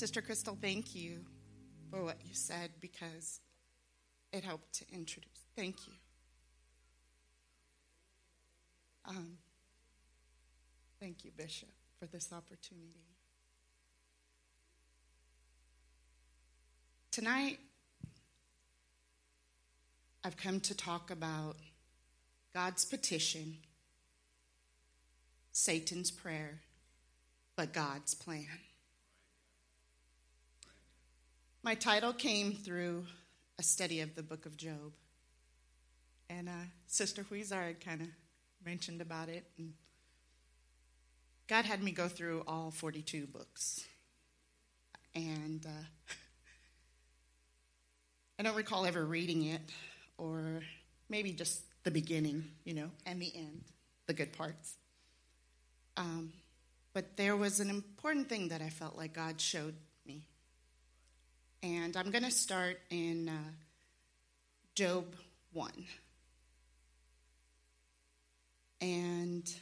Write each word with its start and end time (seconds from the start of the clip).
Sister 0.00 0.22
Crystal, 0.22 0.56
thank 0.58 0.94
you 0.94 1.26
for 1.90 2.02
what 2.02 2.16
you 2.24 2.32
said 2.32 2.70
because 2.80 3.38
it 4.32 4.42
helped 4.42 4.72
to 4.72 4.86
introduce. 4.90 5.44
Thank 5.54 5.86
you. 5.86 5.92
Um, 9.06 9.36
thank 11.00 11.22
you, 11.22 11.32
Bishop, 11.36 11.68
for 11.98 12.06
this 12.06 12.32
opportunity. 12.32 13.10
Tonight, 17.10 17.58
I've 20.24 20.38
come 20.38 20.60
to 20.60 20.74
talk 20.74 21.10
about 21.10 21.56
God's 22.54 22.86
petition, 22.86 23.58
Satan's 25.52 26.10
prayer, 26.10 26.62
but 27.54 27.74
God's 27.74 28.14
plan. 28.14 28.46
My 31.62 31.74
title 31.74 32.14
came 32.14 32.54
through 32.54 33.04
a 33.58 33.62
study 33.62 34.00
of 34.00 34.14
the 34.14 34.22
book 34.22 34.46
of 34.46 34.56
Job. 34.56 34.94
And 36.30 36.48
uh, 36.48 36.68
Sister 36.86 37.22
Huizar 37.22 37.78
kind 37.84 38.00
of 38.00 38.08
mentioned 38.64 39.02
about 39.02 39.28
it. 39.28 39.44
And 39.58 39.74
God 41.48 41.66
had 41.66 41.82
me 41.82 41.90
go 41.90 42.08
through 42.08 42.44
all 42.46 42.70
42 42.70 43.26
books. 43.26 43.84
And 45.14 45.66
uh, 45.66 45.84
I 48.38 48.42
don't 48.42 48.56
recall 48.56 48.86
ever 48.86 49.04
reading 49.04 49.44
it, 49.44 49.60
or 50.16 50.62
maybe 51.10 51.32
just 51.32 51.60
the 51.84 51.90
beginning, 51.90 52.42
you 52.64 52.72
know, 52.72 52.90
and 53.04 53.20
the 53.20 53.36
end, 53.36 53.64
the 54.06 54.14
good 54.14 54.32
parts. 54.32 54.76
Um, 55.98 56.32
but 56.94 57.18
there 57.18 57.36
was 57.36 57.60
an 57.60 57.68
important 57.68 58.30
thing 58.30 58.48
that 58.48 58.62
I 58.62 58.70
felt 58.70 58.96
like 58.96 59.12
God 59.12 59.38
showed 59.42 59.74
and 61.62 61.96
I'm 61.96 62.10
going 62.10 62.24
to 62.24 62.30
start 62.30 62.78
in 62.90 63.28
uh, 63.28 63.50
Job 64.74 65.04
1. 65.52 65.70
And 68.80 69.54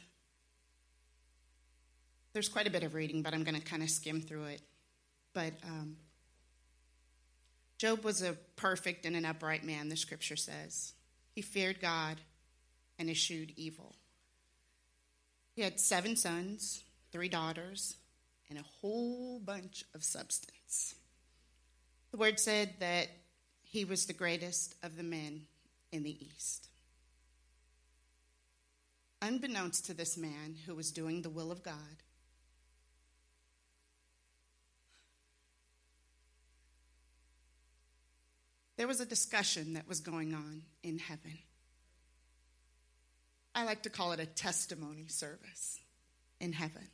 there's 2.33 2.47
quite 2.47 2.67
a 2.67 2.71
bit 2.71 2.83
of 2.83 2.93
reading, 2.93 3.21
but 3.21 3.33
I'm 3.33 3.43
going 3.43 3.59
to 3.59 3.61
kind 3.61 3.83
of 3.83 3.89
skim 3.89 4.21
through 4.21 4.45
it. 4.45 4.61
But 5.33 5.53
um, 5.65 5.97
Job 7.77 8.03
was 8.03 8.21
a 8.21 8.33
perfect 8.55 9.05
and 9.05 9.15
an 9.15 9.25
upright 9.25 9.63
man, 9.63 9.89
the 9.89 9.97
scripture 9.97 10.37
says. 10.37 10.93
He 11.35 11.41
feared 11.41 11.81
God 11.81 12.17
and 12.97 13.09
eschewed 13.09 13.53
evil. 13.57 13.95
He 15.55 15.61
had 15.61 15.79
seven 15.79 16.15
sons, 16.15 16.83
three 17.11 17.29
daughters, 17.29 17.97
and 18.49 18.57
a 18.57 18.63
whole 18.79 19.39
bunch 19.39 19.83
of 19.93 20.03
substance. 20.03 20.95
The 22.11 22.17
word 22.17 22.39
said 22.39 22.75
that 22.79 23.07
he 23.63 23.85
was 23.85 24.05
the 24.05 24.13
greatest 24.13 24.75
of 24.81 24.97
the 24.97 25.03
men 25.03 25.43
in 25.91 26.03
the 26.03 26.17
East. 26.25 26.67
Unbeknownst 29.21 29.85
to 29.85 29.93
this 29.93 30.17
man 30.17 30.55
who 30.65 30.73
was 30.73 30.91
doing 30.91 31.21
the 31.21 31.29
will 31.29 31.51
of 31.51 31.61
God, 31.61 31.75
there 38.77 38.87
was 38.87 39.01
a 39.01 39.05
discussion 39.05 39.73
that 39.73 39.87
was 39.87 39.99
going 39.99 40.33
on 40.33 40.63
in 40.81 40.97
heaven. 40.97 41.37
I 43.53 43.65
like 43.65 43.83
to 43.83 43.89
call 43.89 44.13
it 44.13 44.19
a 44.19 44.25
testimony 44.25 45.07
service 45.09 45.81
in 46.39 46.53
heaven. 46.53 46.87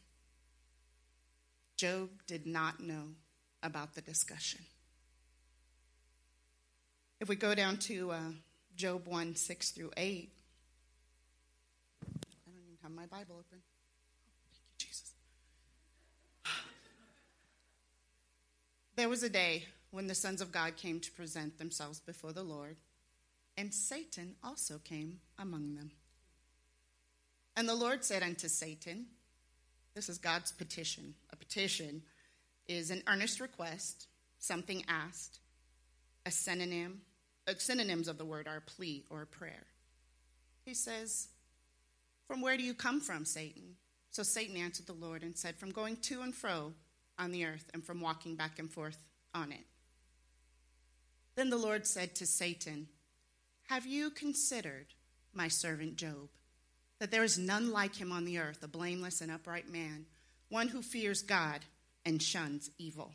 Job 1.77 2.09
did 2.25 2.47
not 2.47 2.79
know 2.79 3.09
about 3.61 3.93
the 3.93 4.01
discussion. 4.01 4.61
If 7.21 7.29
we 7.29 7.37
go 7.37 7.55
down 7.55 7.77
to 7.77 8.11
uh, 8.11 8.19
Job 8.75 9.07
1 9.07 9.35
6 9.35 9.71
through 9.71 9.91
8, 9.95 10.29
I 12.03 12.07
don't 12.45 12.57
even 12.61 12.77
have 12.83 12.91
my 12.91 13.05
Bible 13.05 13.37
open. 13.39 13.61
Thank 14.41 14.51
you, 14.51 14.61
Jesus. 14.77 15.13
There 18.97 19.07
was 19.07 19.23
a 19.23 19.29
day 19.29 19.63
when 19.91 20.07
the 20.07 20.15
sons 20.15 20.41
of 20.41 20.51
God 20.51 20.75
came 20.75 20.99
to 20.99 21.11
present 21.13 21.57
themselves 21.57 22.01
before 22.01 22.33
the 22.33 22.43
Lord, 22.43 22.75
and 23.55 23.73
Satan 23.73 24.35
also 24.43 24.77
came 24.77 25.19
among 25.39 25.75
them. 25.75 25.91
And 27.55 27.69
the 27.69 27.75
Lord 27.75 28.03
said 28.03 28.23
unto 28.23 28.49
Satan, 28.49 29.05
This 29.93 30.09
is 30.09 30.17
God's 30.17 30.51
petition. 30.51 31.15
A 31.31 31.37
petition 31.37 32.03
is 32.67 32.91
an 32.91 33.03
earnest 33.07 33.39
request, 33.39 34.07
something 34.37 34.83
asked 34.89 35.39
a 36.25 36.31
synonym, 36.31 37.01
Uh, 37.47 37.53
synonyms 37.57 38.07
of 38.07 38.17
the 38.17 38.25
word 38.25 38.47
are 38.47 38.61
plea 38.61 39.03
or 39.09 39.25
prayer. 39.25 39.65
He 40.63 40.73
says, 40.73 41.27
From 42.27 42.41
where 42.41 42.57
do 42.57 42.63
you 42.63 42.73
come 42.73 42.99
from, 42.99 43.25
Satan? 43.25 43.75
So 44.09 44.23
Satan 44.23 44.57
answered 44.57 44.87
the 44.87 44.93
Lord 44.93 45.23
and 45.23 45.37
said, 45.37 45.57
From 45.57 45.71
going 45.71 45.97
to 45.97 46.21
and 46.21 46.33
fro 46.33 46.73
on 47.19 47.31
the 47.31 47.45
earth 47.45 47.69
and 47.73 47.83
from 47.83 48.01
walking 48.01 48.35
back 48.35 48.59
and 48.59 48.71
forth 48.71 48.97
on 49.33 49.51
it. 49.51 49.65
Then 51.35 51.49
the 51.49 51.57
Lord 51.57 51.85
said 51.85 52.15
to 52.15 52.25
Satan, 52.25 52.87
Have 53.67 53.85
you 53.85 54.09
considered 54.09 54.87
my 55.33 55.49
servant 55.49 55.97
Job, 55.97 56.29
that 56.99 57.11
there 57.11 57.23
is 57.23 57.37
none 57.37 57.71
like 57.71 57.95
him 57.95 58.11
on 58.11 58.25
the 58.25 58.39
earth, 58.39 58.63
a 58.63 58.67
blameless 58.67 59.21
and 59.21 59.31
upright 59.31 59.69
man, 59.69 60.05
one 60.49 60.69
who 60.69 60.81
fears 60.81 61.21
God 61.21 61.59
and 62.05 62.21
shuns 62.21 62.71
evil? 62.77 63.11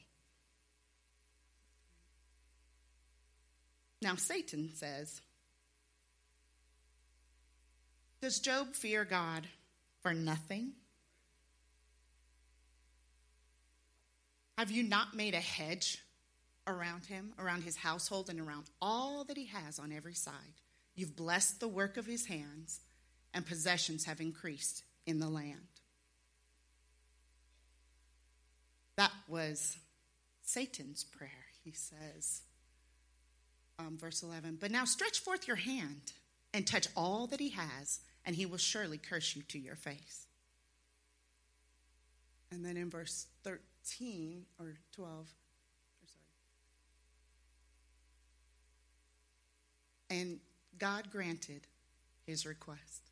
Now, 4.02 4.16
Satan 4.16 4.70
says, 4.74 5.20
Does 8.22 8.40
Job 8.40 8.74
fear 8.74 9.04
God 9.04 9.46
for 10.02 10.14
nothing? 10.14 10.72
Have 14.56 14.70
you 14.70 14.82
not 14.82 15.14
made 15.14 15.34
a 15.34 15.40
hedge 15.40 16.02
around 16.66 17.06
him, 17.06 17.32
around 17.38 17.62
his 17.62 17.76
household, 17.76 18.28
and 18.30 18.40
around 18.40 18.64
all 18.80 19.24
that 19.24 19.36
he 19.36 19.46
has 19.46 19.78
on 19.78 19.92
every 19.92 20.14
side? 20.14 20.34
You've 20.94 21.16
blessed 21.16 21.60
the 21.60 21.68
work 21.68 21.96
of 21.96 22.06
his 22.06 22.26
hands, 22.26 22.80
and 23.32 23.46
possessions 23.46 24.04
have 24.04 24.20
increased 24.20 24.82
in 25.06 25.18
the 25.18 25.28
land. 25.28 25.60
That 28.96 29.12
was 29.28 29.78
Satan's 30.42 31.04
prayer, 31.04 31.46
he 31.64 31.72
says 31.72 32.42
um, 33.80 33.96
verse 33.98 34.22
11. 34.22 34.58
But 34.60 34.70
now 34.70 34.84
stretch 34.84 35.18
forth 35.20 35.46
your 35.46 35.56
hand 35.56 36.12
and 36.52 36.66
touch 36.66 36.88
all 36.96 37.26
that 37.28 37.40
he 37.40 37.50
has, 37.50 38.00
and 38.24 38.36
he 38.36 38.46
will 38.46 38.58
surely 38.58 38.98
curse 38.98 39.34
you 39.34 39.42
to 39.42 39.58
your 39.58 39.76
face. 39.76 40.26
And 42.52 42.64
then 42.64 42.76
in 42.76 42.90
verse 42.90 43.26
13 43.44 44.44
or 44.58 44.74
12, 44.92 45.10
or 45.12 45.26
sorry. 50.08 50.20
And 50.20 50.40
God 50.78 51.10
granted 51.12 51.62
his 52.26 52.44
request. 52.44 53.10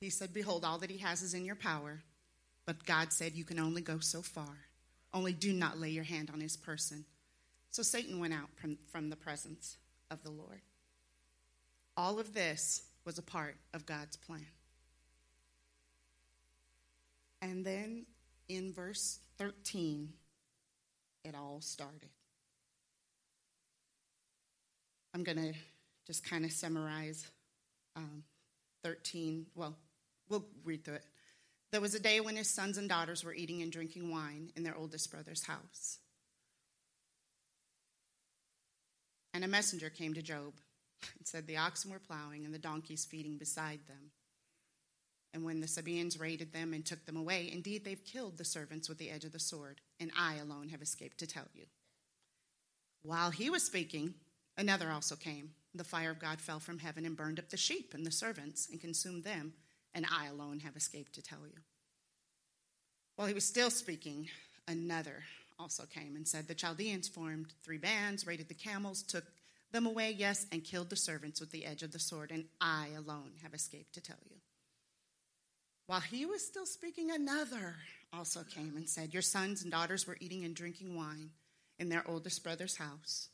He 0.00 0.10
said, 0.10 0.34
Behold, 0.34 0.64
all 0.64 0.78
that 0.78 0.90
he 0.90 0.98
has 0.98 1.22
is 1.22 1.34
in 1.34 1.44
your 1.44 1.54
power. 1.54 2.02
But 2.66 2.84
God 2.84 3.12
said, 3.12 3.34
You 3.34 3.44
can 3.44 3.60
only 3.60 3.82
go 3.82 4.00
so 4.00 4.22
far. 4.22 4.66
Only 5.14 5.32
do 5.32 5.52
not 5.52 5.78
lay 5.78 5.90
your 5.90 6.04
hand 6.04 6.30
on 6.32 6.40
his 6.40 6.56
person. 6.56 7.04
So 7.72 7.82
Satan 7.82 8.20
went 8.20 8.34
out 8.34 8.50
from, 8.54 8.76
from 8.90 9.08
the 9.08 9.16
presence 9.16 9.78
of 10.10 10.22
the 10.22 10.30
Lord. 10.30 10.60
All 11.96 12.20
of 12.20 12.34
this 12.34 12.82
was 13.06 13.18
a 13.18 13.22
part 13.22 13.56
of 13.72 13.86
God's 13.86 14.16
plan. 14.16 14.46
And 17.40 17.64
then 17.64 18.04
in 18.48 18.74
verse 18.74 19.18
13, 19.38 20.10
it 21.24 21.34
all 21.34 21.60
started. 21.62 22.10
I'm 25.14 25.24
going 25.24 25.38
to 25.38 25.54
just 26.06 26.28
kind 26.28 26.44
of 26.44 26.52
summarize 26.52 27.26
um, 27.96 28.22
13. 28.84 29.46
Well, 29.54 29.76
we'll 30.28 30.44
read 30.62 30.84
through 30.84 30.96
it. 30.96 31.06
There 31.70 31.80
was 31.80 31.94
a 31.94 32.00
day 32.00 32.20
when 32.20 32.36
his 32.36 32.50
sons 32.50 32.76
and 32.76 32.86
daughters 32.86 33.24
were 33.24 33.34
eating 33.34 33.62
and 33.62 33.72
drinking 33.72 34.10
wine 34.10 34.52
in 34.56 34.62
their 34.62 34.76
oldest 34.76 35.10
brother's 35.10 35.44
house. 35.44 35.98
And 39.34 39.44
a 39.44 39.48
messenger 39.48 39.90
came 39.90 40.14
to 40.14 40.22
Job 40.22 40.54
and 41.18 41.26
said, 41.26 41.46
The 41.46 41.56
oxen 41.56 41.90
were 41.90 41.98
plowing 41.98 42.44
and 42.44 42.54
the 42.54 42.58
donkeys 42.58 43.04
feeding 43.04 43.38
beside 43.38 43.80
them. 43.86 44.10
And 45.34 45.44
when 45.44 45.60
the 45.60 45.68
Sabaeans 45.68 46.20
raided 46.20 46.52
them 46.52 46.74
and 46.74 46.84
took 46.84 47.06
them 47.06 47.16
away, 47.16 47.50
indeed 47.50 47.84
they've 47.84 48.04
killed 48.04 48.36
the 48.36 48.44
servants 48.44 48.88
with 48.88 48.98
the 48.98 49.10
edge 49.10 49.24
of 49.24 49.32
the 49.32 49.38
sword, 49.38 49.80
and 49.98 50.10
I 50.18 50.36
alone 50.36 50.68
have 50.68 50.82
escaped 50.82 51.18
to 51.18 51.26
tell 51.26 51.48
you. 51.54 51.64
While 53.02 53.30
he 53.30 53.48
was 53.48 53.62
speaking, 53.62 54.14
another 54.58 54.90
also 54.90 55.16
came. 55.16 55.50
The 55.74 55.84
fire 55.84 56.10
of 56.10 56.18
God 56.18 56.40
fell 56.40 56.60
from 56.60 56.78
heaven 56.78 57.06
and 57.06 57.16
burned 57.16 57.38
up 57.38 57.48
the 57.48 57.56
sheep 57.56 57.94
and 57.94 58.04
the 58.04 58.12
servants 58.12 58.68
and 58.70 58.80
consumed 58.80 59.24
them, 59.24 59.54
and 59.94 60.06
I 60.10 60.26
alone 60.26 60.60
have 60.60 60.76
escaped 60.76 61.14
to 61.14 61.22
tell 61.22 61.46
you. 61.46 61.58
While 63.16 63.28
he 63.28 63.34
was 63.34 63.44
still 63.44 63.70
speaking, 63.70 64.28
another 64.68 65.24
also 65.62 65.84
came 65.84 66.16
and 66.16 66.26
said, 66.26 66.48
The 66.48 66.54
Chaldeans 66.54 67.06
formed 67.08 67.54
three 67.62 67.78
bands, 67.78 68.26
raided 68.26 68.48
the 68.48 68.54
camels, 68.54 69.02
took 69.02 69.24
them 69.70 69.86
away, 69.86 70.10
yes, 70.10 70.44
and 70.50 70.64
killed 70.64 70.90
the 70.90 70.96
servants 70.96 71.40
with 71.40 71.52
the 71.52 71.64
edge 71.64 71.84
of 71.84 71.92
the 71.92 72.00
sword, 72.00 72.32
and 72.32 72.46
I 72.60 72.88
alone 72.96 73.34
have 73.42 73.54
escaped 73.54 73.94
to 73.94 74.02
tell 74.02 74.18
you. 74.28 74.36
While 75.86 76.00
he 76.00 76.26
was 76.26 76.44
still 76.44 76.66
speaking, 76.66 77.12
another 77.12 77.76
also 78.12 78.42
came 78.42 78.76
and 78.76 78.88
said, 78.88 79.14
Your 79.14 79.22
sons 79.22 79.62
and 79.62 79.70
daughters 79.70 80.06
were 80.06 80.16
eating 80.20 80.44
and 80.44 80.54
drinking 80.54 80.96
wine 80.96 81.30
in 81.78 81.88
their 81.88 82.04
oldest 82.08 82.42
brother's 82.42 82.76
house. 82.76 83.28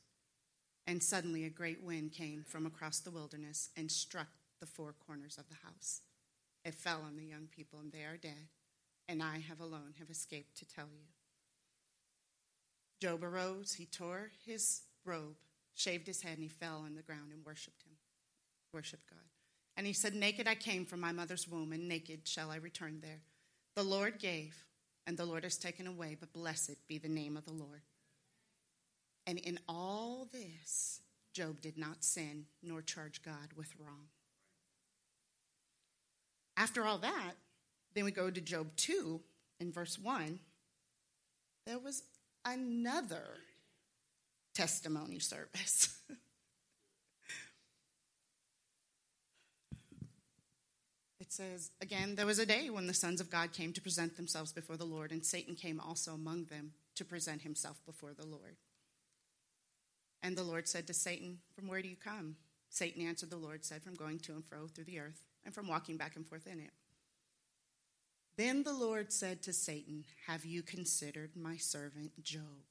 And 0.87 1.03
suddenly 1.03 1.45
a 1.45 1.51
great 1.51 1.83
wind 1.83 2.13
came 2.13 2.45
from 2.47 2.67
across 2.67 3.01
the 3.01 3.11
wilderness 3.11 3.71
and 3.77 3.91
struck 3.91 4.29
the 4.61 4.67
four 4.67 4.95
corners 5.07 5.39
of 5.39 5.49
the 5.49 5.67
house. 5.67 6.03
It 6.65 6.75
fell 6.75 7.03
on 7.07 7.17
the 7.17 7.25
young 7.25 7.49
people, 7.51 7.81
and 7.81 7.91
they 7.91 8.05
are 8.05 8.17
dead, 8.17 8.49
and 9.09 9.23
I 9.23 9.39
have 9.49 9.61
alone 9.61 9.95
have 9.99 10.11
escaped 10.11 10.59
to 10.59 10.69
tell 10.69 10.89
you. 10.93 11.07
Job 13.01 13.23
arose, 13.23 13.75
he 13.75 13.87
tore 13.87 14.31
his 14.45 14.83
robe, 15.05 15.37
shaved 15.75 16.07
his 16.07 16.23
head, 16.23 16.35
and 16.35 16.43
he 16.43 16.49
fell 16.49 16.83
on 16.85 16.95
the 16.95 17.03
ground 17.03 17.33
and 17.33 17.45
worshiped 17.45 17.83
him, 17.83 17.93
worshiped 18.73 19.09
God. 19.09 19.19
And 19.77 19.87
he 19.87 19.93
said, 19.93 20.15
Naked 20.15 20.49
I 20.49 20.57
came 20.57 20.85
from 20.85 21.01
my 21.01 21.13
mother's 21.13 21.47
womb, 21.47 21.73
and 21.73 21.89
naked 21.89 22.27
shall 22.27 22.51
I 22.51 22.57
return 22.57 22.99
there. 23.01 23.21
The 23.77 23.85
Lord 23.85 24.19
gave, 24.19 24.65
and 25.07 25.17
the 25.17 25.25
Lord 25.25 25.45
has 25.45 25.57
taken 25.57 25.87
away, 25.87 26.17
but 26.19 26.33
blessed 26.33 26.77
be 26.89 26.99
the 26.99 27.09
name 27.09 27.37
of 27.37 27.45
the 27.45 27.53
Lord. 27.53 27.83
And 29.27 29.39
in 29.39 29.61
all 29.69 30.29
this, 30.33 31.01
Job 31.33 31.61
did 31.61 31.79
not 31.79 32.03
sin 32.03 32.47
nor 32.63 32.83
charge 32.83 33.23
God 33.23 33.53
with 33.55 33.73
wrong. 33.79 34.09
After 36.57 36.85
all 36.85 36.99
that, 36.99 37.35
then 37.95 38.05
we 38.05 38.11
go 38.11 38.31
to 38.31 38.41
Job 38.41 38.75
2 38.75 39.21
in 39.61 39.71
verse 39.71 39.97
1. 39.97 40.41
There 41.67 41.79
was 41.79 42.03
another 42.45 43.25
testimony 44.55 45.19
service. 45.19 45.97
it 51.21 51.33
says, 51.33 51.71
Again, 51.81 52.15
there 52.17 52.27
was 52.27 52.39
a 52.39 52.47
day 52.47 52.71
when 52.71 52.87
the 52.87 52.95
sons 52.95 53.21
of 53.21 53.31
God 53.31 53.53
came 53.53 53.73
to 53.73 53.81
present 53.81 54.17
themselves 54.17 54.53
before 54.53 54.77
the 54.77 54.85
Lord, 54.85 55.13
and 55.13 55.25
Satan 55.25 55.55
came 55.55 55.81
also 55.81 56.13
among 56.13 56.47
them 56.47 56.73
to 56.97 57.05
present 57.05 57.43
himself 57.43 57.81
before 57.87 58.15
the 58.15 58.27
Lord. 58.27 58.57
And 60.23 60.37
the 60.37 60.43
Lord 60.43 60.67
said 60.67 60.87
to 60.89 60.95
Satan, 60.95 61.39
From 61.55 61.69
where 61.69 61.83
do 61.83 61.89
you 61.89 61.97
come? 61.97 62.37
Satan 62.71 63.07
answered 63.07 63.31
the 63.31 63.37
Lord, 63.37 63.65
said, 63.65 63.83
From 63.83 63.95
going 63.95 64.19
to 64.21 64.33
and 64.33 64.45
fro 64.45 64.67
through 64.67 64.85
the 64.85 64.99
earth, 64.99 65.23
and 65.45 65.55
from 65.55 65.69
walking 65.69 65.97
back 65.97 66.17
and 66.17 66.27
forth 66.27 66.47
in 66.47 66.59
it. 66.59 66.71
Then 68.39 68.63
the 68.63 68.73
Lord 68.73 69.13
said 69.13 69.43
to 69.43 69.53
Satan, 69.53 70.05
Have 70.29 70.45
you 70.45 70.63
considered 70.63 71.33
my 71.35 71.57
servant 71.57 72.23
Job? 72.23 72.63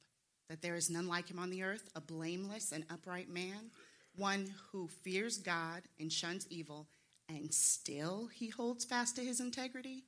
That 0.48 0.62
there 0.62 0.76
is 0.76 0.90
none 0.90 1.10
like 1.10 1.30
him 1.30 1.40
on 1.40 1.50
the 1.50 1.64
earth, 1.64 1.90
a 1.94 2.00
blameless 2.00 2.72
and 2.72 2.86
upright 2.90 3.30
man, 3.30 3.72
one 4.16 4.54
who 4.72 4.88
fears 4.88 5.38
God 5.38 5.82
and 6.00 6.10
shuns 6.12 6.48
evil, 6.50 6.88
and 7.28 7.54
still 7.54 8.30
he 8.34 8.48
holds 8.48 8.86
fast 8.86 9.18
to 9.18 9.22
his 9.26 9.42
integrity, 9.42 10.06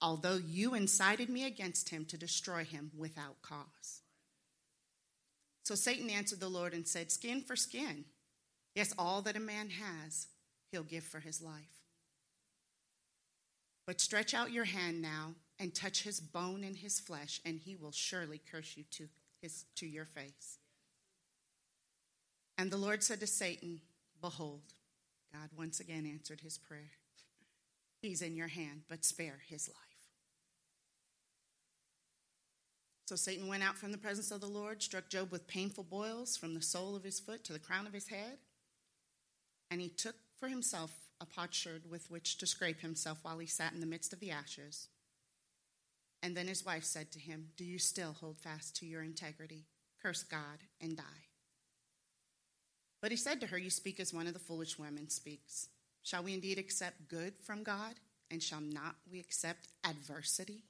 although 0.00 0.38
you 0.38 0.72
incited 0.72 1.28
me 1.28 1.44
against 1.44 1.90
him 1.90 2.06
to 2.06 2.16
destroy 2.16 2.64
him 2.64 2.90
without 2.96 3.42
cause. 3.42 4.00
So 5.64 5.74
Satan 5.74 6.08
answered 6.08 6.40
the 6.40 6.48
Lord 6.48 6.72
and 6.72 6.88
said, 6.88 7.12
Skin 7.12 7.42
for 7.42 7.54
skin. 7.54 8.06
Yes, 8.74 8.94
all 8.98 9.20
that 9.22 9.36
a 9.36 9.40
man 9.40 9.68
has, 9.68 10.28
he'll 10.72 10.84
give 10.84 11.04
for 11.04 11.20
his 11.20 11.42
life. 11.42 11.75
But 13.86 14.00
stretch 14.00 14.34
out 14.34 14.52
your 14.52 14.64
hand 14.64 15.00
now 15.00 15.34
and 15.58 15.74
touch 15.74 16.02
his 16.02 16.20
bone 16.20 16.64
and 16.64 16.76
his 16.76 16.98
flesh, 17.00 17.40
and 17.44 17.58
he 17.58 17.76
will 17.76 17.92
surely 17.92 18.40
curse 18.50 18.76
you 18.76 18.84
to, 18.90 19.08
his, 19.40 19.64
to 19.76 19.86
your 19.86 20.04
face. 20.04 20.58
And 22.58 22.70
the 22.70 22.76
Lord 22.76 23.02
said 23.02 23.20
to 23.20 23.26
Satan, 23.26 23.80
Behold, 24.20 24.62
God 25.32 25.50
once 25.56 25.78
again 25.78 26.06
answered 26.06 26.40
his 26.40 26.58
prayer. 26.58 26.90
He's 28.02 28.22
in 28.22 28.36
your 28.36 28.48
hand, 28.48 28.82
but 28.88 29.04
spare 29.04 29.40
his 29.48 29.68
life. 29.68 29.76
So 33.06 33.14
Satan 33.14 33.46
went 33.46 33.62
out 33.62 33.78
from 33.78 33.92
the 33.92 33.98
presence 33.98 34.32
of 34.32 34.40
the 34.40 34.48
Lord, 34.48 34.82
struck 34.82 35.08
Job 35.08 35.30
with 35.30 35.46
painful 35.46 35.84
boils 35.84 36.36
from 36.36 36.54
the 36.54 36.62
sole 36.62 36.96
of 36.96 37.04
his 37.04 37.20
foot 37.20 37.44
to 37.44 37.52
the 37.52 37.58
crown 37.60 37.86
of 37.86 37.92
his 37.92 38.08
head, 38.08 38.38
and 39.70 39.80
he 39.80 39.88
took 39.88 40.16
for 40.40 40.48
himself 40.48 40.90
a 41.20 41.26
potsherd 41.26 41.90
with 41.90 42.10
which 42.10 42.38
to 42.38 42.46
scrape 42.46 42.80
himself 42.80 43.18
while 43.22 43.38
he 43.38 43.46
sat 43.46 43.72
in 43.72 43.80
the 43.80 43.86
midst 43.86 44.12
of 44.12 44.20
the 44.20 44.30
ashes. 44.30 44.88
And 46.22 46.36
then 46.36 46.48
his 46.48 46.64
wife 46.64 46.84
said 46.84 47.12
to 47.12 47.18
him, 47.18 47.48
Do 47.56 47.64
you 47.64 47.78
still 47.78 48.12
hold 48.12 48.38
fast 48.38 48.76
to 48.76 48.86
your 48.86 49.02
integrity? 49.02 49.66
Curse 50.02 50.24
God 50.24 50.58
and 50.80 50.96
die. 50.96 51.04
But 53.00 53.10
he 53.10 53.16
said 53.16 53.40
to 53.40 53.46
her, 53.48 53.58
You 53.58 53.70
speak 53.70 54.00
as 54.00 54.12
one 54.12 54.26
of 54.26 54.32
the 54.32 54.38
foolish 54.38 54.78
women 54.78 55.08
speaks. 55.08 55.68
Shall 56.02 56.22
we 56.22 56.34
indeed 56.34 56.58
accept 56.58 57.08
good 57.08 57.34
from 57.44 57.62
God, 57.62 57.94
and 58.30 58.42
shall 58.42 58.60
not 58.60 58.96
we 59.10 59.20
accept 59.20 59.68
adversity? 59.84 60.64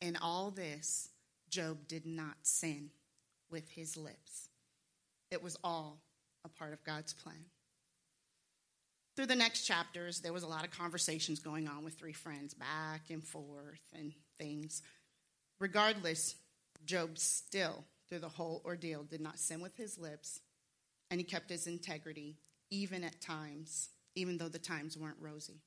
In 0.00 0.16
all 0.16 0.50
this, 0.50 1.08
Job 1.48 1.86
did 1.86 2.06
not 2.06 2.36
sin 2.42 2.90
with 3.50 3.68
his 3.70 3.96
lips. 3.96 4.48
It 5.30 5.42
was 5.42 5.58
all 5.62 6.00
a 6.44 6.48
part 6.48 6.72
of 6.72 6.84
God's 6.84 7.12
plan. 7.12 7.44
Through 9.14 9.26
the 9.26 9.36
next 9.36 9.64
chapters, 9.66 10.20
there 10.20 10.32
was 10.32 10.42
a 10.42 10.48
lot 10.48 10.64
of 10.64 10.70
conversations 10.70 11.38
going 11.38 11.68
on 11.68 11.84
with 11.84 11.94
three 11.94 12.14
friends, 12.14 12.54
back 12.54 13.10
and 13.10 13.22
forth 13.22 13.82
and 13.94 14.12
things. 14.38 14.82
Regardless, 15.60 16.36
Job 16.86 17.18
still, 17.18 17.84
through 18.08 18.20
the 18.20 18.28
whole 18.28 18.62
ordeal, 18.64 19.02
did 19.02 19.20
not 19.20 19.38
sin 19.38 19.60
with 19.60 19.76
his 19.76 19.98
lips, 19.98 20.40
and 21.10 21.20
he 21.20 21.24
kept 21.24 21.50
his 21.50 21.66
integrity, 21.66 22.36
even 22.70 23.04
at 23.04 23.20
times, 23.20 23.90
even 24.14 24.38
though 24.38 24.48
the 24.48 24.58
times 24.58 24.96
weren't 24.96 25.16
rosy. 25.20 25.60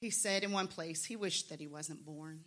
He 0.00 0.10
said 0.10 0.44
in 0.44 0.52
one 0.52 0.68
place 0.68 1.04
he 1.04 1.16
wished 1.16 1.48
that 1.48 1.60
he 1.60 1.66
wasn't 1.66 2.04
born. 2.04 2.44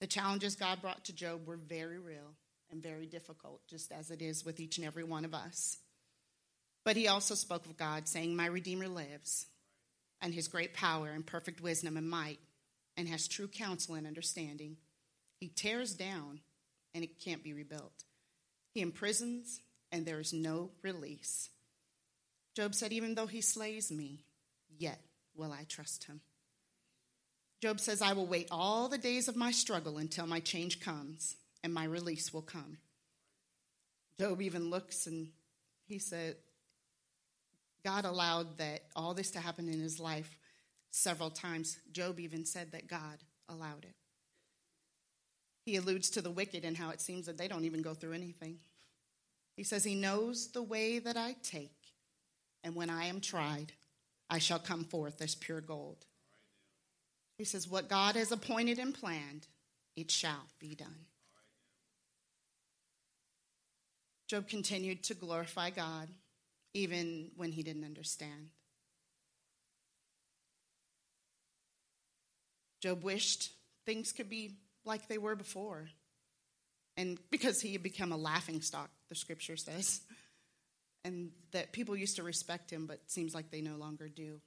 The 0.00 0.06
challenges 0.06 0.54
God 0.54 0.80
brought 0.80 1.04
to 1.06 1.12
Job 1.12 1.46
were 1.46 1.56
very 1.56 1.98
real 1.98 2.36
and 2.70 2.82
very 2.82 3.06
difficult, 3.06 3.66
just 3.66 3.90
as 3.90 4.10
it 4.10 4.22
is 4.22 4.44
with 4.44 4.60
each 4.60 4.78
and 4.78 4.86
every 4.86 5.04
one 5.04 5.24
of 5.24 5.34
us. 5.34 5.78
But 6.84 6.96
he 6.96 7.08
also 7.08 7.34
spoke 7.34 7.66
of 7.66 7.76
God, 7.76 8.08
saying, 8.08 8.34
My 8.34 8.46
Redeemer 8.46 8.88
lives, 8.88 9.46
and 10.20 10.34
his 10.34 10.48
great 10.48 10.74
power 10.74 11.10
and 11.10 11.24
perfect 11.24 11.60
wisdom 11.60 11.96
and 11.96 12.08
might, 12.08 12.40
and 12.96 13.08
has 13.08 13.28
true 13.28 13.48
counsel 13.48 13.94
and 13.94 14.06
understanding. 14.06 14.76
He 15.38 15.48
tears 15.48 15.94
down, 15.94 16.40
and 16.94 17.04
it 17.04 17.20
can't 17.20 17.44
be 17.44 17.52
rebuilt. 17.52 18.04
He 18.74 18.80
imprisons, 18.80 19.60
and 19.90 20.04
there 20.04 20.20
is 20.20 20.32
no 20.32 20.70
release. 20.82 21.50
Job 22.54 22.74
said, 22.74 22.92
Even 22.92 23.14
though 23.14 23.26
he 23.26 23.40
slays 23.40 23.90
me, 23.90 24.24
yet 24.78 25.00
will 25.34 25.52
I 25.52 25.64
trust 25.68 26.04
him. 26.04 26.20
Job 27.60 27.78
says, 27.78 28.02
I 28.02 28.12
will 28.14 28.26
wait 28.26 28.48
all 28.50 28.88
the 28.88 28.98
days 28.98 29.28
of 29.28 29.36
my 29.36 29.52
struggle 29.52 29.98
until 29.98 30.26
my 30.26 30.40
change 30.40 30.80
comes 30.80 31.36
and 31.62 31.72
my 31.72 31.84
release 31.84 32.32
will 32.32 32.42
come. 32.42 32.78
Job 34.18 34.42
even 34.42 34.68
looks 34.68 35.06
and 35.06 35.28
he 35.86 35.98
said, 35.98 36.36
God 37.84 38.04
allowed 38.04 38.58
that 38.58 38.84
all 38.94 39.14
this 39.14 39.30
to 39.32 39.40
happen 39.40 39.68
in 39.68 39.80
his 39.80 39.98
life 39.98 40.38
several 40.90 41.30
times. 41.30 41.78
Job 41.92 42.20
even 42.20 42.44
said 42.44 42.72
that 42.72 42.86
God 42.86 43.18
allowed 43.48 43.84
it. 43.84 43.94
He 45.64 45.76
alludes 45.76 46.10
to 46.10 46.22
the 46.22 46.30
wicked 46.30 46.64
and 46.64 46.76
how 46.76 46.90
it 46.90 47.00
seems 47.00 47.26
that 47.26 47.38
they 47.38 47.48
don't 47.48 47.64
even 47.64 47.82
go 47.82 47.94
through 47.94 48.12
anything. 48.12 48.58
He 49.56 49.64
says, 49.64 49.84
He 49.84 49.94
knows 49.94 50.48
the 50.48 50.62
way 50.62 50.98
that 50.98 51.16
I 51.16 51.36
take, 51.42 51.76
and 52.64 52.74
when 52.74 52.90
I 52.90 53.06
am 53.06 53.20
tried, 53.20 53.72
I 54.28 54.38
shall 54.38 54.58
come 54.58 54.84
forth 54.84 55.20
as 55.20 55.34
pure 55.34 55.60
gold. 55.60 56.04
He 57.36 57.44
says, 57.44 57.68
What 57.68 57.88
God 57.88 58.16
has 58.16 58.32
appointed 58.32 58.78
and 58.78 58.94
planned, 58.94 59.46
it 59.94 60.10
shall 60.10 60.46
be 60.58 60.74
done. 60.74 61.06
Job 64.26 64.48
continued 64.48 65.02
to 65.04 65.14
glorify 65.14 65.70
God 65.70 66.08
even 66.74 67.30
when 67.36 67.52
he 67.52 67.62
didn't 67.62 67.84
understand. 67.84 68.48
Job 72.80 73.04
wished 73.04 73.52
things 73.86 74.12
could 74.12 74.28
be 74.28 74.56
like 74.84 75.08
they 75.08 75.18
were 75.18 75.36
before. 75.36 75.88
And 76.96 77.18
because 77.30 77.60
he 77.60 77.72
had 77.72 77.82
become 77.82 78.12
a 78.12 78.16
laughing 78.16 78.60
stock, 78.60 78.90
the 79.08 79.14
scripture 79.14 79.56
says, 79.56 80.00
and 81.04 81.30
that 81.52 81.72
people 81.72 81.96
used 81.96 82.16
to 82.16 82.22
respect 82.22 82.70
him, 82.70 82.86
but 82.86 82.98
seems 83.10 83.34
like 83.34 83.50
they 83.50 83.60
no 83.60 83.76
longer 83.76 84.08
do. 84.08 84.40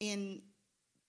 In 0.00 0.42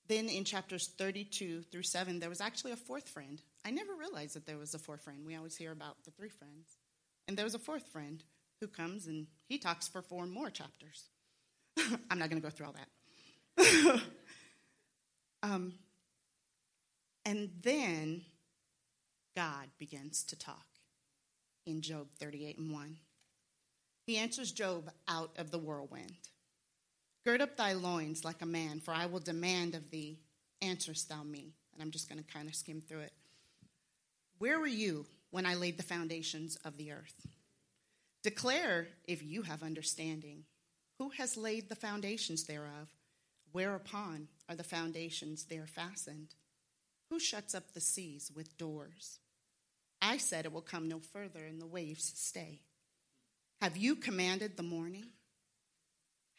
then 0.07 0.29
in 0.29 0.43
chapters 0.43 0.87
32 0.99 1.63
through 1.63 1.83
7, 1.83 2.19
there 2.19 2.29
was 2.29 2.39
actually 2.41 2.71
a 2.71 2.77
fourth 2.77 3.09
friend. 3.09 3.41
I 3.65 3.71
never 3.71 3.95
realized 3.95 4.35
that 4.35 4.45
there 4.45 4.57
was 4.57 4.75
a 4.75 4.79
fourth 4.79 5.01
friend. 5.01 5.25
We 5.25 5.35
always 5.35 5.55
hear 5.55 5.71
about 5.71 6.03
the 6.03 6.11
three 6.11 6.29
friends. 6.29 6.77
And 7.27 7.35
there 7.35 7.45
was 7.45 7.55
a 7.55 7.59
fourth 7.59 7.87
friend 7.87 8.23
who 8.65 8.83
comes 8.83 9.07
and 9.07 9.27
he 9.47 9.57
talks 9.57 9.87
for 9.87 10.01
four 10.01 10.25
more 10.25 10.49
chapters. 10.49 11.05
I'm 12.09 12.17
not 12.17 12.29
going 12.29 12.41
to 12.41 12.47
go 12.47 12.49
through 12.49 12.67
all 12.67 12.75
that. 13.57 14.01
um, 15.43 15.73
And 17.25 17.49
then 17.61 18.21
God 19.35 19.67
begins 19.77 20.23
to 20.23 20.37
talk 20.37 20.65
in 21.65 21.81
Job 21.81 22.07
38 22.19 22.57
and 22.57 22.71
1. 22.71 22.97
He 24.07 24.17
answers 24.17 24.51
Job 24.51 24.91
out 25.07 25.31
of 25.37 25.51
the 25.51 25.57
whirlwind. 25.57 26.13
Gird 27.23 27.41
up 27.41 27.57
thy 27.57 27.73
loins 27.73 28.23
like 28.23 28.41
a 28.41 28.45
man, 28.45 28.79
for 28.79 28.93
I 28.93 29.07
will 29.07 29.19
demand 29.19 29.73
of 29.73 29.89
thee, 29.89 30.19
answerest 30.61 31.09
thou 31.09 31.23
me. 31.23 31.53
And 31.73 31.81
I'm 31.81 31.91
just 31.91 32.07
going 32.07 32.23
to 32.23 32.31
kind 32.31 32.47
of 32.47 32.55
skim 32.55 32.81
through 32.81 32.99
it. 33.01 33.13
Where 34.37 34.59
were 34.59 34.67
you 34.67 35.05
when 35.31 35.45
I 35.45 35.55
laid 35.55 35.77
the 35.77 35.83
foundations 35.83 36.55
of 36.63 36.77
the 36.77 36.91
earth? 36.91 37.15
Declare 38.25 38.87
if 39.07 39.21
you 39.21 39.43
have 39.43 39.61
understanding. 39.61 40.45
Who 40.97 41.09
has 41.09 41.37
laid 41.37 41.69
the 41.69 41.75
foundations 41.75 42.45
thereof? 42.45 42.89
Whereupon 43.51 44.29
are 44.49 44.55
the 44.55 44.63
foundations 44.63 45.45
there 45.45 45.67
fastened? 45.67 46.29
Who 47.11 47.19
shuts 47.19 47.53
up 47.53 47.73
the 47.73 47.79
seas 47.79 48.31
with 48.35 48.57
doors? 48.57 49.19
I 50.01 50.17
said 50.17 50.45
it 50.45 50.51
will 50.51 50.61
come 50.61 50.87
no 50.87 51.01
further, 51.01 51.45
and 51.45 51.61
the 51.61 51.67
waves 51.67 52.13
stay. 52.15 52.61
Have 53.61 53.77
you 53.77 53.95
commanded 53.95 54.57
the 54.57 54.63
morning? 54.63 55.05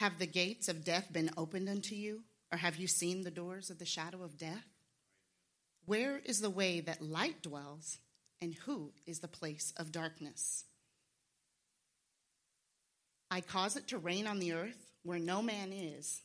Have 0.00 0.18
the 0.18 0.26
gates 0.26 0.68
of 0.68 0.84
death 0.84 1.12
been 1.12 1.30
opened 1.36 1.68
unto 1.68 1.94
you? 1.94 2.24
Or 2.50 2.58
have 2.58 2.78
you 2.78 2.88
seen 2.88 3.22
the 3.22 3.30
doors 3.30 3.70
of 3.70 3.78
the 3.78 3.86
shadow 3.86 4.24
of 4.24 4.36
death? 4.36 4.66
Where 5.84 6.18
is 6.18 6.40
the 6.40 6.50
way 6.50 6.80
that 6.80 7.00
light 7.00 7.42
dwells, 7.42 7.98
and 8.40 8.54
who 8.54 8.90
is 9.06 9.20
the 9.20 9.28
place 9.28 9.72
of 9.76 9.92
darkness? 9.92 10.64
I 13.30 13.40
cause 13.40 13.76
it 13.76 13.88
to 13.88 13.98
rain 13.98 14.26
on 14.26 14.38
the 14.38 14.52
earth 14.52 14.92
where 15.02 15.18
no 15.18 15.42
man 15.42 15.72
is. 15.72 16.22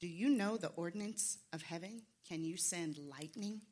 Do 0.00 0.06
you 0.06 0.30
know 0.30 0.56
the 0.56 0.68
ordinance 0.68 1.38
of 1.52 1.62
heaven? 1.62 2.02
Can 2.28 2.44
you 2.44 2.56
send 2.56 2.98
lightning? 2.98 3.62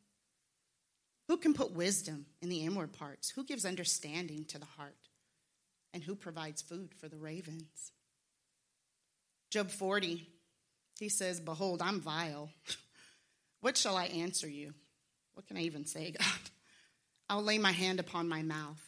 Who 1.28 1.36
can 1.36 1.54
put 1.54 1.72
wisdom 1.72 2.26
in 2.40 2.48
the 2.48 2.64
inward 2.64 2.92
parts? 2.92 3.30
Who 3.30 3.44
gives 3.44 3.64
understanding 3.64 4.44
to 4.46 4.58
the 4.58 4.66
heart? 4.66 4.96
And 5.92 6.02
who 6.02 6.14
provides 6.14 6.62
food 6.62 6.92
for 6.94 7.08
the 7.08 7.16
ravens? 7.16 7.92
Job 9.50 9.70
40, 9.70 10.26
he 10.98 11.08
says, 11.08 11.40
Behold, 11.40 11.80
I'm 11.80 12.00
vile. 12.00 12.50
what 13.60 13.76
shall 13.76 13.96
I 13.96 14.06
answer 14.06 14.48
you? 14.48 14.74
What 15.34 15.46
can 15.46 15.56
I 15.56 15.62
even 15.62 15.86
say, 15.86 16.12
God? 16.18 16.26
I'll 17.28 17.42
lay 17.42 17.58
my 17.58 17.72
hand 17.72 18.00
upon 18.00 18.28
my 18.28 18.42
mouth. 18.42 18.80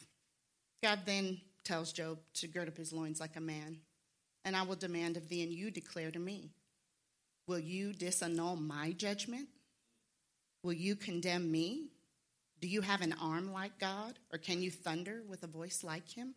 God 0.81 0.99
then 1.05 1.41
tells 1.69 1.93
Job 1.93 2.17
to 2.33 2.47
gird 2.47 2.67
up 2.67 2.77
his 2.77 2.91
loins 2.91 3.19
like 3.19 3.35
a 3.35 3.41
man, 3.41 3.77
and 4.43 4.55
I 4.55 4.63
will 4.63 4.75
demand 4.75 5.17
of 5.17 5.29
thee, 5.29 5.43
and 5.43 5.53
you 5.53 5.69
declare 5.69 6.09
to 6.09 6.17
me. 6.17 6.49
Will 7.45 7.59
you 7.59 7.93
disannul 7.93 8.59
my 8.59 8.91
judgment? 8.91 9.49
Will 10.63 10.73
you 10.73 10.95
condemn 10.95 11.51
me? 11.51 11.89
Do 12.59 12.67
you 12.67 12.81
have 12.81 13.01
an 13.01 13.13
arm 13.21 13.53
like 13.53 13.77
God, 13.77 14.17
or 14.33 14.39
can 14.39 14.63
you 14.63 14.71
thunder 14.71 15.21
with 15.29 15.43
a 15.43 15.47
voice 15.47 15.83
like 15.83 16.09
him? 16.09 16.33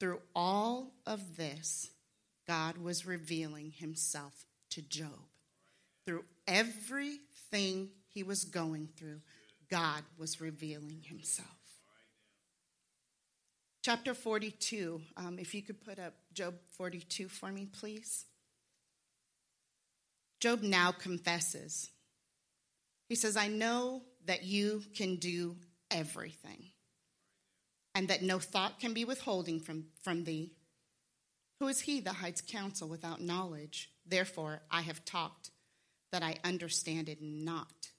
Through 0.00 0.20
all 0.34 0.94
of 1.04 1.36
this, 1.36 1.90
God 2.46 2.78
was 2.78 3.04
revealing 3.04 3.72
himself 3.72 4.46
to 4.70 4.80
Job. 4.80 5.28
Through 6.06 6.24
everything 6.48 7.90
he 8.08 8.22
was 8.22 8.46
going 8.46 8.88
through, 8.96 9.20
God 9.70 10.02
was 10.16 10.40
revealing 10.40 11.02
himself. 11.02 11.65
Chapter 13.86 14.14
42, 14.14 15.00
um, 15.16 15.38
if 15.38 15.54
you 15.54 15.62
could 15.62 15.80
put 15.80 16.00
up 16.00 16.14
Job 16.32 16.56
42 16.76 17.28
for 17.28 17.52
me, 17.52 17.66
please. 17.66 18.24
Job 20.40 20.60
now 20.60 20.90
confesses. 20.90 21.88
He 23.08 23.14
says, 23.14 23.36
I 23.36 23.46
know 23.46 24.02
that 24.24 24.42
you 24.42 24.82
can 24.96 25.14
do 25.14 25.54
everything, 25.88 26.64
and 27.94 28.08
that 28.08 28.22
no 28.22 28.40
thought 28.40 28.80
can 28.80 28.92
be 28.92 29.04
withholding 29.04 29.60
from, 29.60 29.84
from 30.02 30.24
thee. 30.24 30.50
Who 31.60 31.68
is 31.68 31.82
he 31.82 32.00
that 32.00 32.16
hides 32.16 32.40
counsel 32.40 32.88
without 32.88 33.20
knowledge? 33.20 33.92
Therefore, 34.04 34.62
I 34.68 34.80
have 34.80 35.04
talked 35.04 35.52
that 36.10 36.24
I 36.24 36.38
understand 36.42 37.08
it 37.08 37.22
not, 37.22 37.90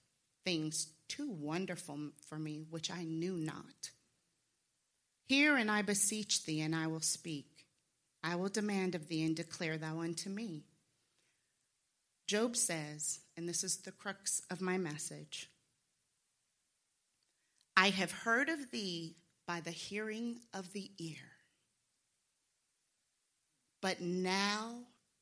things 0.44 0.88
too 1.08 1.32
wonderful 1.32 2.10
for 2.28 2.38
me 2.38 2.66
which 2.70 2.92
I 2.92 3.06
knew 3.06 3.38
not. 3.38 3.92
Hear, 5.28 5.58
and 5.58 5.70
I 5.70 5.82
beseech 5.82 6.46
thee, 6.46 6.62
and 6.62 6.76
I 6.76 6.88
will 6.88 7.02
speak. 7.02 7.66
I 8.24 8.36
will 8.36 8.50
demand 8.50 8.96
of 8.96 9.08
thee, 9.08 9.26
and 9.26 9.36
declare 9.36 9.78
thou 9.78 10.00
unto 10.00 10.30
me. 10.30 10.64
Job 12.28 12.56
says, 12.56 13.20
and 13.38 13.48
this 13.48 13.64
is 13.64 13.78
the 13.78 13.92
crux 13.92 14.42
of 14.50 14.62
my 14.62 14.78
message 14.78 15.50
I 17.76 17.90
have 17.90 18.12
heard 18.12 18.50
of 18.50 18.72
thee 18.72 19.16
by 19.46 19.62
the 19.62 19.72
hearing 19.72 20.40
of 20.54 20.74
the 20.74 20.92
ear, 20.98 21.16
but 23.82 24.02
now 24.02 24.80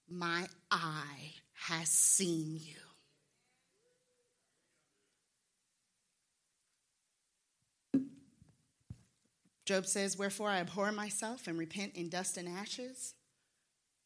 my 0.08 0.48
eye 0.72 1.34
has 1.54 1.90
seen 1.90 2.56
you. 2.56 2.85
Job 9.65 9.86
says, 9.86 10.17
Wherefore 10.17 10.50
I 10.50 10.60
abhor 10.60 10.91
myself 10.91 11.48
and 11.48 11.57
repent 11.57 11.95
in 11.95 12.10
dust 12.10 12.38
and 12.38 12.48
ashes. 12.48 13.13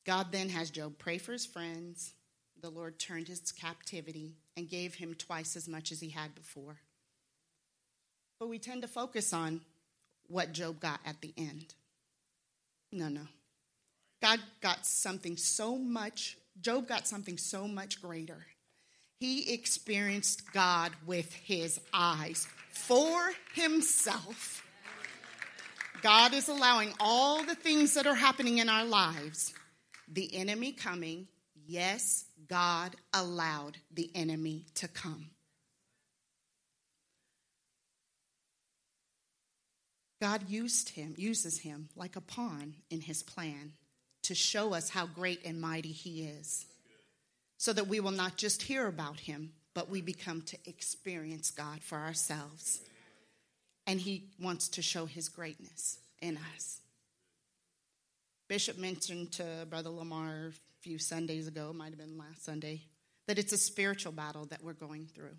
God 0.05 0.31
then 0.31 0.49
has 0.49 0.69
Job 0.69 0.97
pray 0.97 1.17
for 1.17 1.33
his 1.33 1.45
friends. 1.45 2.13
The 2.61 2.69
Lord 2.69 2.97
turned 2.97 3.27
his 3.27 3.51
captivity 3.51 4.35
and 4.57 4.69
gave 4.69 4.95
him 4.95 5.13
twice 5.13 5.55
as 5.55 5.67
much 5.67 5.91
as 5.91 5.99
he 5.99 6.09
had 6.09 6.33
before. 6.35 6.77
But 8.39 8.49
we 8.49 8.59
tend 8.59 8.81
to 8.83 8.87
focus 8.87 9.33
on 9.33 9.61
what 10.27 10.53
Job 10.53 10.79
got 10.79 10.99
at 11.05 11.21
the 11.21 11.33
end. 11.37 11.73
No, 12.91 13.09
no. 13.09 13.27
God 14.21 14.39
got 14.61 14.85
something 14.85 15.37
so 15.37 15.77
much, 15.77 16.37
Job 16.61 16.87
got 16.87 17.07
something 17.07 17.37
so 17.37 17.67
much 17.67 18.01
greater. 18.01 18.45
He 19.19 19.53
experienced 19.53 20.51
God 20.53 20.91
with 21.05 21.33
his 21.33 21.79
eyes 21.93 22.47
for 22.71 23.31
himself. 23.53 24.63
God 26.01 26.34
is 26.34 26.48
allowing 26.48 26.94
all 27.00 27.44
the 27.44 27.56
things 27.56 27.94
that 27.94 28.08
are 28.08 28.15
happening 28.15 28.60
in 28.60 28.70
our 28.70 28.86
lives, 28.86 29.53
the 30.08 30.36
enemy 30.36 30.72
coming. 30.72 31.27
Yes, 31.68 32.25
God 32.48 32.96
allowed 33.13 33.77
the 33.94 34.10
enemy 34.15 34.65
to 34.75 34.88
come. 34.88 35.27
God 40.22 40.50
used 40.50 40.89
him, 40.89 41.13
uses 41.18 41.60
him 41.60 41.89
like 41.96 42.15
a 42.15 42.22
pawn 42.22 42.75
in 42.89 43.01
his 43.01 43.24
plan 43.24 43.74
to 44.24 44.36
show 44.36 44.74
us 44.74 44.89
how 44.89 45.06
great 45.06 45.46
and 45.46 45.62
mighty 45.62 45.91
he 45.91 46.24
is. 46.24 46.65
So 47.58 47.74
that 47.74 47.88
we 47.88 48.00
will 48.00 48.12
not 48.12 48.38
just 48.38 48.63
hear 48.63 48.88
about 48.88 49.20
him, 49.20 49.51
but 49.74 49.89
we 49.89 50.01
become 50.01 50.41
to 50.44 50.58
experience 50.65 51.51
God 51.51 51.82
for 51.82 51.98
ourselves. 51.98 52.82
And 53.89 54.00
he 54.00 54.25
wants 54.39 54.69
to 54.69 54.84
show 54.84 55.08
his 55.08 55.29
greatness 55.29 55.98
in 56.22 56.38
us. 56.55 56.81
Bishop 58.48 58.77
mentioned 58.77 59.31
to 59.31 59.65
Brother 59.67 59.89
Lamar 59.89 60.51
a 60.51 60.53
few 60.79 61.00
Sundays 61.00 61.48
ago, 61.48 61.74
might 61.74 61.89
have 61.89 61.98
been 61.98 62.15
last 62.15 62.46
Sunday, 62.46 62.84
that 63.25 63.39
it's 63.39 63.51
a 63.51 63.58
spiritual 63.58 64.12
battle 64.12 64.46
that 64.46 64.63
we're 64.63 64.74
going 64.74 65.08
through. 65.08 65.36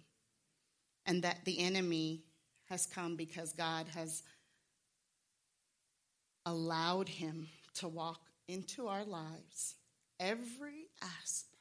And 1.07 1.23
that 1.23 1.45
the 1.45 1.61
enemy 1.61 2.25
has 2.69 2.87
come 2.87 3.15
because 3.15 3.53
God 3.53 3.87
has 3.95 4.25
allowed 6.45 7.09
him 7.09 7.47
to 7.75 7.87
walk 7.87 8.21
into 8.49 8.89
our 8.89 9.05
lives 9.05 9.77
every 10.19 10.89
aspect 11.01 11.55